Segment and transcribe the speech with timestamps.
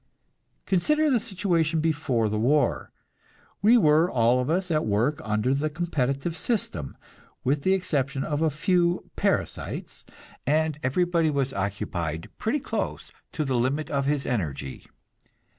[0.65, 2.91] Consider the situation before the war.
[3.61, 8.23] We were all of us at work under the competitive system, and with the exception
[8.23, 10.03] of a few parasites,
[10.47, 14.87] everybody was occupied pretty close to the limit of his energy.